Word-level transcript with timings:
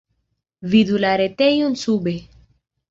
Vidu 0.71 0.97
la 1.05 1.13
retejon 1.23 1.81
sube. 1.87 2.19